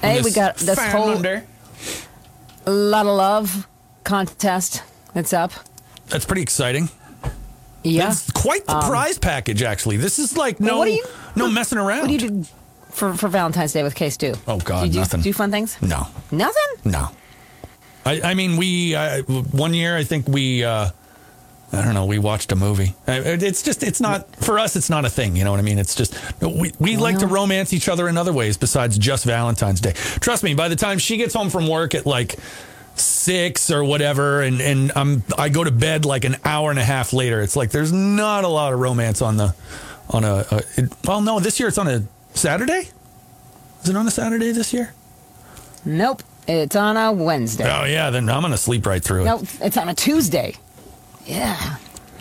[0.00, 1.10] Hey, we got this whole-.
[1.20, 3.68] A lot of love
[4.04, 4.82] contest.
[5.14, 5.52] That's up.
[6.08, 6.88] That's pretty exciting.
[7.84, 8.10] Yeah.
[8.10, 9.96] It's quite the prize package, actually.
[9.96, 11.04] This is like no, Um, you-
[11.36, 12.00] no messing around.
[12.00, 12.46] What do you do
[12.96, 14.34] for, for Valentine's Day with Case Two?
[14.48, 15.20] Oh, God, do you do- nothing.
[15.20, 15.80] Do fun things?
[15.82, 16.62] No, Nothing.
[16.84, 17.10] no.
[18.04, 20.64] I, I mean, we uh, one year I think we.
[20.64, 20.90] Uh,
[21.72, 22.06] I don't know.
[22.06, 22.94] We watched a movie.
[23.08, 24.76] It's just, it's not for us.
[24.76, 25.34] It's not a thing.
[25.34, 25.78] You know what I mean?
[25.80, 29.80] It's just we we like to romance each other in other ways besides just Valentine's
[29.80, 29.92] Day.
[30.20, 30.54] Trust me.
[30.54, 32.36] By the time she gets home from work at like
[32.94, 36.84] six or whatever, and and I'm I go to bed like an hour and a
[36.84, 37.42] half later.
[37.42, 39.52] It's like there's not a lot of romance on the
[40.08, 40.46] on a.
[40.50, 42.04] a it, well, no, this year it's on a
[42.36, 42.88] Saturday.
[43.82, 44.92] Is it on a Saturday this year?
[45.84, 46.22] Nope.
[46.48, 47.64] It's on a Wednesday.
[47.64, 49.24] Oh yeah, then I'm gonna sleep right through it.
[49.24, 50.54] No, it's on a Tuesday.
[51.24, 51.76] Yeah.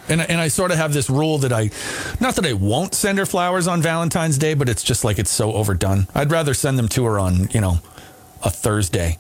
[0.08, 1.72] And, and I sort of have this rule that I,
[2.20, 5.32] not that I won't send her flowers on Valentine's Day, but it's just like it's
[5.32, 6.08] so overdone.
[6.14, 7.80] I'd rather send them to her on, you know,
[8.44, 9.18] a Thursday,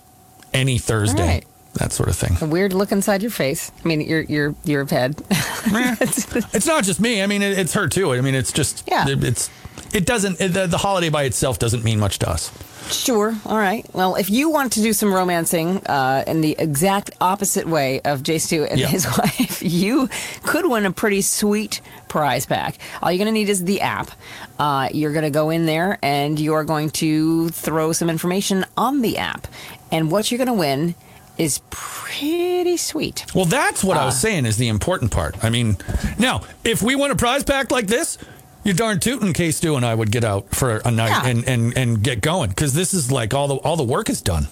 [0.53, 1.45] any Thursday, right.
[1.75, 2.37] that sort of thing.
[2.39, 3.71] A weird look inside your face.
[3.83, 5.21] I mean, your your your head.
[5.67, 7.23] It's not just me.
[7.23, 8.13] I mean, it, it's her too.
[8.13, 9.07] I mean, it's just, Yeah.
[9.07, 9.49] it, it's,
[9.93, 12.51] it doesn't, the, the holiday by itself doesn't mean much to us.
[12.91, 13.35] Sure.
[13.47, 13.83] All right.
[13.93, 18.21] Well, if you want to do some romancing uh, in the exact opposite way of
[18.21, 18.85] Jay Stu and Yeah.
[18.87, 20.07] his wife, you
[20.43, 22.77] could win a pretty sweet prize pack.
[23.01, 24.11] All you're going to need is the app.
[24.59, 29.01] Uh, you're going to go in there and you're going to throw some information on
[29.01, 29.47] the app.
[29.91, 30.93] And what you're going to win
[31.39, 33.25] is pretty sweet.
[33.33, 34.03] Well, that's what Ah.
[34.03, 35.43] I was saying is the important part.
[35.43, 35.77] I mean,
[36.19, 38.17] now, if we win a prize pack like this,
[38.65, 41.25] you darn tootin' case, Stu and I would get out for a night Yeah.
[41.29, 44.21] and, and, and get going because this is like all the all the work is
[44.21, 44.47] done.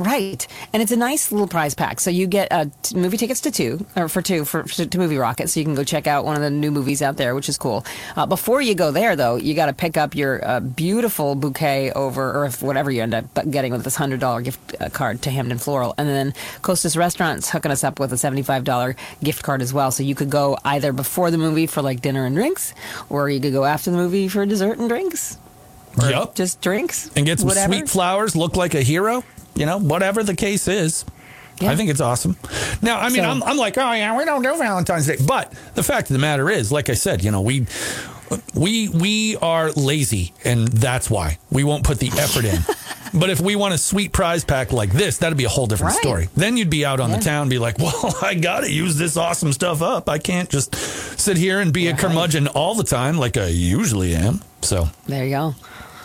[0.00, 2.00] Right, and it's a nice little prize pack.
[2.00, 5.18] So you get uh, t- movie tickets to two, or for two, for to Movie
[5.18, 7.50] Rocket, so you can go check out one of the new movies out there, which
[7.50, 7.84] is cool.
[8.16, 11.92] Uh, before you go there, though, you got to pick up your uh, beautiful bouquet
[11.92, 15.20] over, or if whatever you end up getting with this hundred dollar gift uh, card
[15.20, 16.32] to Hampden Floral, and then
[16.62, 19.90] Costas Restaurants hooking us up with a seventy five dollar gift card as well.
[19.90, 22.72] So you could go either before the movie for like dinner and drinks,
[23.10, 25.36] or you could go after the movie for dessert and drinks,
[26.00, 26.36] Yep.
[26.36, 27.74] just drinks, And get some whatever.
[27.74, 31.04] sweet flowers, look like a hero, you know, whatever the case is.
[31.60, 31.70] Yeah.
[31.72, 32.36] I think it's awesome.
[32.80, 35.52] Now, I mean, So- I'm, I'm like, oh yeah, we don't do Valentine's Day, but
[35.74, 37.66] the fact of the matter is, like I said, you know, we
[38.54, 42.60] we we are lazy, and that's why we won't put the effort in.
[43.18, 45.94] but if we want a sweet prize pack like this, that'd be a whole different
[45.94, 46.00] Right.
[46.02, 46.28] story.
[46.36, 48.96] Then you'd be out on the town, and be like, well, I got to use
[48.96, 50.08] this awesome stuff up.
[50.08, 54.14] I can't just sit here and be a curmudgeon all the time like I usually
[54.14, 54.40] am.
[54.62, 55.54] So There you go.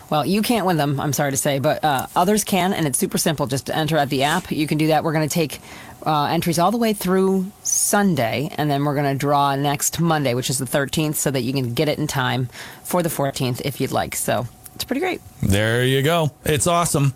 [0.08, 2.98] Well, you can't win them, I'm sorry to say, but uh, others can, and it's
[2.98, 3.46] super simple.
[3.46, 4.52] Just enter at the app.
[4.52, 5.02] You can do that.
[5.02, 5.60] We're going to take
[6.04, 10.34] uh, entries all the way through Sunday, and then we're going to draw next Monday,
[10.34, 12.48] which is the 13th, so that you can get it in time
[12.84, 14.14] for the 14th if you'd like.
[14.14, 15.22] So it's pretty great.
[15.42, 16.30] There you go.
[16.44, 17.14] It's awesome.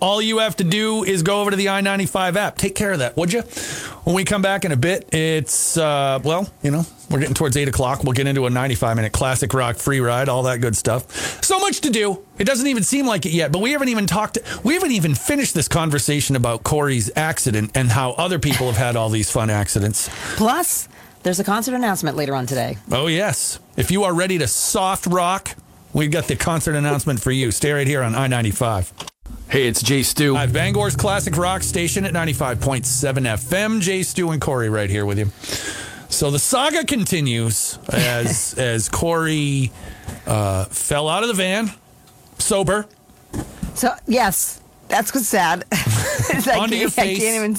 [0.00, 2.56] All you have to do is go over to the I 95 app.
[2.56, 3.42] Take care of that, would you?
[4.04, 7.54] When we come back in a bit, it's, uh, well, you know, we're getting towards
[7.54, 8.02] 8 o'clock.
[8.02, 11.44] We'll get into a 95 minute classic rock free ride, all that good stuff.
[11.44, 12.24] So much to do.
[12.38, 15.14] It doesn't even seem like it yet, but we haven't even talked, we haven't even
[15.14, 19.50] finished this conversation about Corey's accident and how other people have had all these fun
[19.50, 20.08] accidents.
[20.36, 20.88] Plus,
[21.24, 22.78] there's a concert announcement later on today.
[22.90, 23.60] Oh, yes.
[23.76, 25.54] If you are ready to soft rock,
[25.92, 27.50] we've got the concert announcement for you.
[27.50, 28.92] Stay right here on I 95.
[29.48, 30.34] Hey, it's Jay Stu.
[30.34, 33.82] At Bangor's Classic Rock Station at 95.7 FM.
[33.82, 35.26] Jay, Stu, and Corey right here with you.
[36.08, 39.70] So the saga continues as as Corey
[40.26, 41.70] uh, fell out of the van,
[42.38, 42.86] sober,
[43.74, 44.61] So, yes,
[44.92, 45.64] that's what's sad.
[46.34, 47.18] It's like, Onto your I face.
[47.18, 47.56] can't even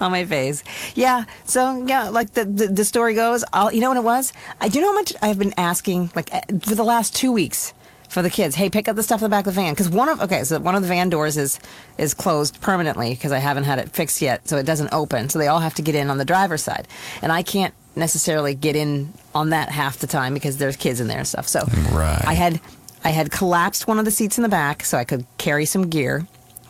[0.00, 0.62] on my face.
[0.94, 1.24] Yeah.
[1.44, 4.32] So yeah, like the the, the story goes, I'll, you know what it was?
[4.60, 7.30] I do you know how much I've been asking like eh, for the last two
[7.32, 7.74] weeks
[8.08, 8.54] for the kids.
[8.54, 10.44] Hey, pick up the stuff in the back of the van because one of okay,
[10.44, 11.58] so one of the van doors is
[11.98, 15.28] is closed permanently because I haven't had it fixed yet, so it doesn't open.
[15.28, 16.86] So they all have to get in on the driver's side,
[17.22, 21.08] and I can't necessarily get in on that half the time because there's kids in
[21.08, 21.48] there and stuff.
[21.48, 22.22] So Right.
[22.24, 22.60] I had
[23.04, 25.90] I had collapsed one of the seats in the back so I could carry some
[25.90, 26.26] gear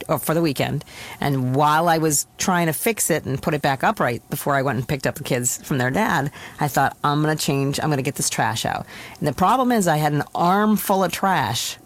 [0.09, 0.85] Uh, for the weekend.
[1.21, 4.63] And while I was trying to fix it and put it back upright before I
[4.63, 7.81] went and picked up the kids from their dad, I thought, I'm going to change,
[7.81, 8.87] I'm going to get this trash out.
[9.19, 11.77] And the problem is, I had an arm full of trash,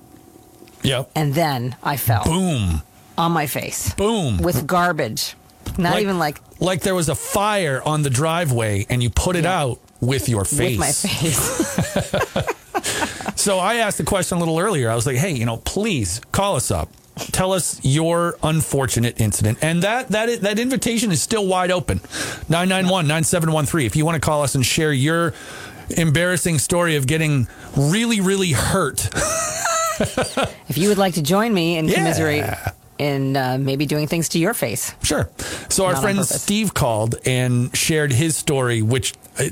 [0.83, 2.83] yep, and then I fell boom,
[3.16, 5.35] on my face boom, with garbage.
[5.78, 9.35] Not Like- even like like there was a fire on the driveway and you put
[9.35, 9.61] it Yeah.
[9.61, 10.78] out with your face.
[10.78, 12.46] with my face.
[13.37, 14.90] So I asked the question a little earlier.
[14.90, 16.90] I was like, "Hey, you know, please call us up.
[17.33, 22.00] Tell us your unfortunate incident." And that that that invitation is still wide open.
[22.48, 25.33] 991-9713 if you want to call us and share your
[25.96, 29.09] embarrassing story of getting really really hurt.
[30.68, 31.96] if you would like to join me and Yeah.
[31.96, 32.44] commiserate
[32.98, 34.94] in uh, maybe doing things to your face.
[35.02, 35.28] Sure.
[35.68, 36.24] So our Not on friend.
[36.26, 39.44] Steve called and shared his story which uh,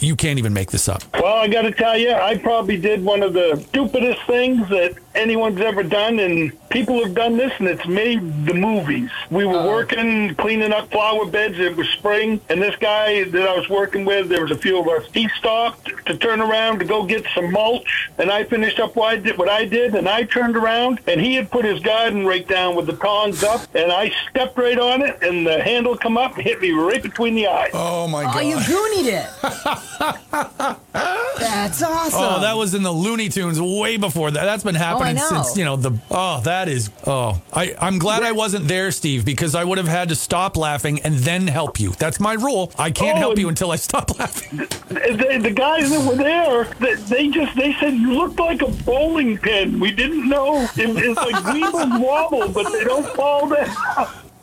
[0.00, 1.02] you can't even make this up.
[1.14, 4.94] Well, I got to tell you, I probably did one of the stupidest things that
[5.14, 9.10] anyone's ever done, and people have done this, and it's made the movies.
[9.30, 9.68] We were uh-huh.
[9.68, 11.58] working, cleaning up flower beds.
[11.58, 14.78] It was spring, and this guy that I was working with, there was a few
[14.78, 15.08] of us.
[15.12, 19.14] He stopped to turn around to go get some mulch, and I finished up what
[19.14, 22.26] I did, what I did, and I turned around, and he had put his garden
[22.26, 25.96] rake down with the tongs up, and I stepped right on it, and the handle
[25.96, 27.70] come up and hit me right between the eyes.
[27.72, 28.36] Oh my god!
[28.36, 29.28] Oh, you goonied it.
[31.38, 32.20] That's awesome.
[32.20, 34.44] Oh, that was in the Looney Tunes way before that.
[34.44, 35.28] That's been happening know.
[35.28, 35.92] since you know the.
[36.10, 36.90] Oh, that is.
[37.06, 40.56] Oh, I I'm glad I wasn't there, Steve, because I would have had to stop
[40.56, 41.90] laughing and then help you.
[41.92, 42.72] That's my rule.
[42.78, 44.58] I can't Oh, help and- you until I stop laughing.
[44.58, 48.70] the, the guys that were there, they, they just they said you looked like a
[48.70, 49.78] bowling pin.
[49.80, 53.74] We didn't know it, it's like weeble wobble, but they don't fall down.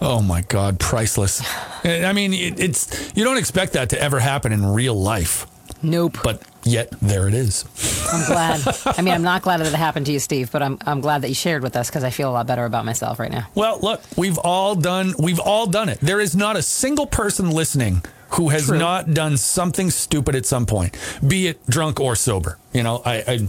[0.04, 1.41] Oh my God, priceless.
[1.86, 5.45] Eh, I mean, it, it's you don't expect that to ever happen in real life,
[5.84, 6.17] nope.
[6.24, 7.65] but yet there it is.
[8.12, 8.62] I'm glad.
[8.86, 11.21] I mean, I'm not glad that it happened to you, Steve, but I'm I'm glad
[11.24, 13.47] that you shared with us because I feel a lot better about myself right now.
[13.56, 16.00] Well, look, we've all done we've all done it.
[16.02, 18.78] There is not a single person listening who has True.
[18.78, 22.58] not done something stupid at some point, be it drunk or sober.
[22.74, 23.47] You know, I I,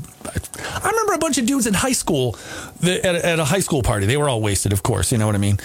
[0.82, 2.36] I remember a bunch of dudes in high school
[2.80, 4.06] that, at, a, at a high school party.
[4.06, 5.12] They were all wasted, of course.
[5.12, 5.58] You know what I mean?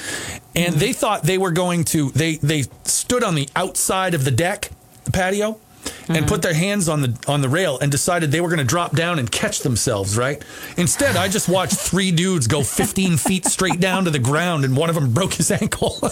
[0.55, 0.79] And mm-hmm.
[0.79, 2.11] they thought they were going to.
[2.11, 4.69] They they stood on the outside of the deck,
[5.05, 5.59] the patio.
[6.09, 8.63] And put their hands on the on the rail and decided they were going to
[8.65, 10.17] drop down and catch themselves.
[10.17, 10.41] Right.
[10.77, 14.75] Instead, I just watched three dudes go 15 feet straight down to the ground, and
[14.77, 15.97] one of them broke his ankle.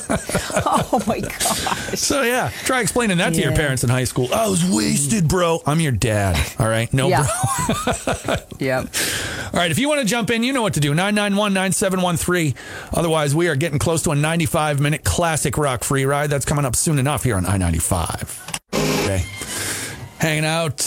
[0.67, 1.99] Oh my gosh.
[1.99, 4.27] So yeah, try explaining that to your parents in high school.
[4.31, 5.61] Oh, I was wasted, bro.
[5.65, 6.37] I'm your dad.
[6.59, 7.25] All right, no, Yeah.
[7.25, 8.35] bro.
[8.59, 8.87] Yep.
[9.53, 10.93] All right, if you want to jump in, you know what to do.
[10.93, 12.55] 991-9713.
[12.93, 16.29] Otherwise, we are getting close to a 95 minute classic rock free ride.
[16.29, 18.59] That's coming up soon enough here on I-95.
[18.73, 19.25] Okay.
[20.19, 20.77] Hanging out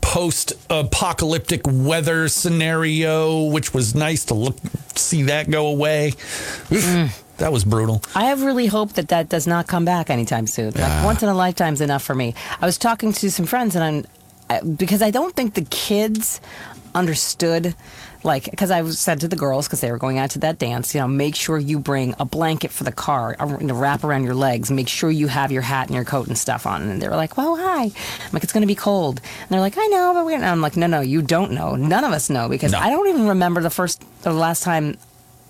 [0.00, 4.56] post apocalyptic weather scenario, which was nice to look
[4.94, 6.08] see that go away.
[6.70, 7.22] Oof, mm.
[7.38, 8.02] That was brutal.
[8.14, 10.72] I have really hoped that that does not come back anytime soon.
[10.72, 12.34] Like once in a lifetime's enough for me.
[12.60, 14.04] I was talking to some friends, and I'm
[14.76, 16.40] because I don't think the kids
[16.94, 17.74] understood.
[18.24, 20.94] Like, because I said to the girls, because they were going out to that dance,
[20.94, 24.34] you know, make sure you bring a blanket for the car to wrap around your
[24.34, 24.70] legs.
[24.70, 26.82] Make sure you have your hat and your coat and stuff on.
[26.82, 27.82] And they were like, well, hi.
[27.84, 27.90] I'm
[28.32, 29.20] like, it's going to be cold.
[29.40, 30.36] And they're like, I know, but we're.
[30.42, 31.74] I'm like, no, no, you don't know.
[31.74, 32.78] None of us know because No.
[32.78, 34.96] I don't even remember the first, the last time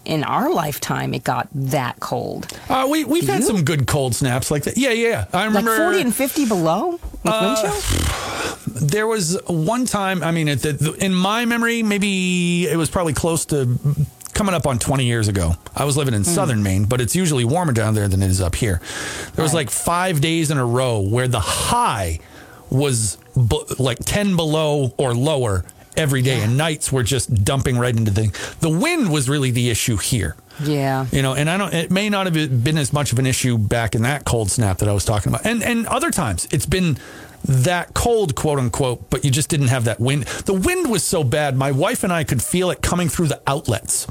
[0.05, 2.47] in our lifetime it got that cold.
[2.69, 3.47] Uh, we we've had you?
[3.47, 4.77] some good cold snaps like that.
[4.77, 5.27] Yeah, yeah.
[5.33, 8.79] I remember Like remember 40 and 50 below chill?
[8.81, 10.23] there was one time.
[10.23, 13.79] I mean, the, in my memory, maybe it was probably close to
[14.35, 15.53] coming up on 20 years ago.
[15.77, 16.31] I was living in Hmm.
[16.31, 18.81] southern Maine, but it's usually warmer down there than it is up here.
[19.35, 19.61] There was Right.
[19.67, 22.19] like five days in a row where the high
[22.71, 25.65] was bu- like 10 below or lower
[25.97, 28.31] every day, and nights were just dumping right into the.
[28.61, 30.35] The wind was really the issue here.
[30.63, 31.07] Yeah.
[31.13, 31.73] You know, and I don't.
[31.73, 34.79] It may not have been as much of an issue back in that cold snap
[34.79, 36.99] that I was talking about, and and other times it's been
[37.45, 40.25] that cold, quote unquote, but you just didn't have that wind.
[40.25, 43.41] The wind was so bad, my wife and I could feel it coming through the
[43.47, 44.07] outlets.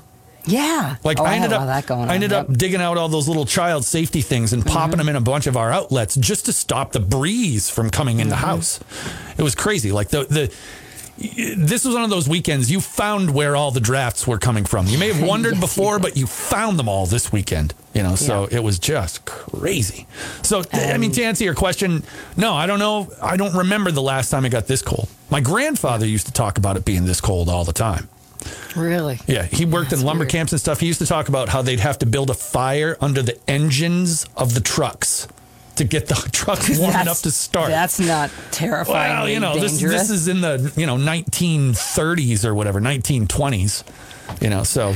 [0.45, 0.95] Yeah.
[1.03, 1.91] Like oh, I had ended up.
[1.91, 2.43] I ended Yep.
[2.45, 2.51] Mm-hmm.
[2.53, 5.45] up digging out all those little child safety things and popping them in a bunch
[5.47, 8.45] of our outlets just to stop the breeze from coming in the Mm-hmm.
[8.45, 8.79] house.
[9.37, 9.91] It was crazy.
[9.91, 10.53] Like the the.
[11.21, 14.87] This was one of those weekends you found where all the drafts were coming from.
[14.87, 17.73] You may have wondered Yes, before, but you found them all this weekend.
[17.93, 20.07] You know, so it was just crazy.
[20.43, 22.03] So, th- I um, mean, to answer your question,
[22.37, 23.11] no, I don't know.
[23.21, 25.09] I don't remember the last time it got this cold.
[25.29, 28.07] My grandfather used to talk about it being this cold all the time.
[28.75, 29.19] Really?
[29.27, 30.31] Yeah, he worked That's in lumber weird.
[30.31, 30.79] camps and stuff.
[30.79, 34.25] He used to talk about how they'd have to build a fire under the engines
[34.35, 35.27] of the trucks
[35.77, 37.69] to get the truck warm That's- enough to start.
[37.69, 39.11] That's not terrifying.
[39.13, 43.83] well, you know, this, this is in the you know 1930s or whatever, 1920s.
[44.41, 44.95] You know, so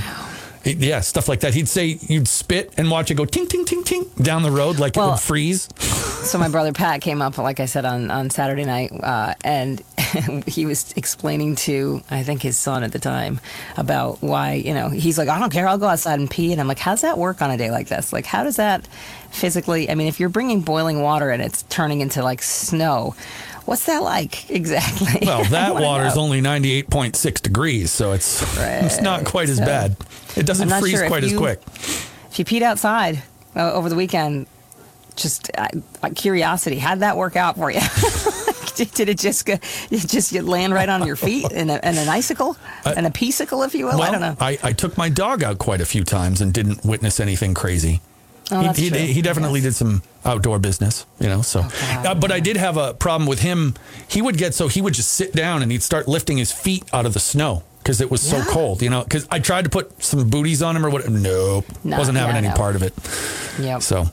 [0.63, 1.53] it- yeah, stuff like that.
[1.53, 4.79] He'd say you'd spit and watch it go ting ting ting ting down the road
[4.79, 5.67] like it would freeze.
[6.25, 9.83] so my brother Pat came up, like I said, on, on Saturday night, uh, and
[10.47, 13.39] he was explaining to I think his son at the time
[13.77, 16.61] about why you know he's like I don't care I'll go outside and pee and
[16.61, 18.87] I'm like how's that work on a day like this like how does that
[19.35, 23.15] physically I mean if you're bringing boiling water and it's turning into like snow
[23.65, 29.25] what's that like exactly Well, that wanna water's only 98.6 degrees, so it's it's not
[29.25, 29.95] quite as So, bad.
[30.35, 31.61] It doesn't freeze sure quite as quick.
[31.67, 33.23] if you peed outside
[33.55, 34.47] uh, over the weekend,
[35.15, 35.67] just uh,
[36.03, 37.79] uh, curiosity, how'd that work out for you?
[38.75, 41.97] did, it just go, it just you land right on your feet in, a, in
[41.97, 44.01] an icicle, and a peacicle, if you will?
[44.01, 44.35] I don't know.
[44.39, 48.01] I, I took my dog out quite a few times and didn't witness anything crazy.
[48.51, 49.69] Oh, he, he, he definitely Yes.
[49.73, 51.41] did some outdoor business, you know.
[51.41, 52.05] So, God.
[52.05, 53.73] uh, but I did have a problem with him.
[54.07, 56.83] He would get so he would just sit down and he'd start lifting his feet
[56.93, 58.45] out of the snow because it was so Yeah.
[58.49, 59.03] cold, you know.
[59.03, 61.09] Because I tried to put some booties on him or what.
[61.09, 62.53] Nope, No, wasn't having yeah, any no.
[62.55, 62.93] part of it.
[63.59, 63.79] Yeah.
[63.79, 64.11] So,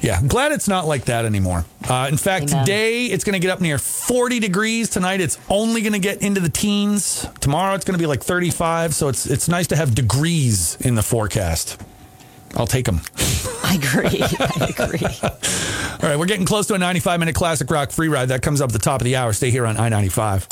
[0.00, 1.64] yeah, glad it's not like that anymore.
[1.88, 2.66] Uh, in fact, Amen.
[2.66, 4.90] today it's going to get up near 40 degrees.
[4.90, 7.26] Tonight it's only going to get into the teens.
[7.40, 8.94] Tomorrow it's going to be like 35.
[8.94, 11.80] So it's it's nice to have degrees in the forecast.
[12.56, 13.00] I'll take them.
[13.74, 14.22] I agree.
[14.40, 15.06] I agree.
[16.02, 18.28] All right, we're getting close to a 95 minute classic rock free ride.
[18.28, 19.32] That comes up at the top of the hour.
[19.32, 20.48] Stay here on I 95.